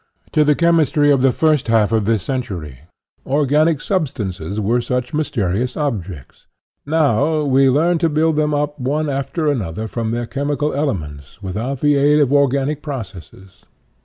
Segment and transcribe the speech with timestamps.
[0.31, 2.79] To the chem istry of the first half of this century
[3.23, 6.47] organic substances were such mysterious objects;
[6.87, 11.81] now, we learn to build them up one after another from their chemical elements without
[11.81, 13.63] the aid of or ganic processes.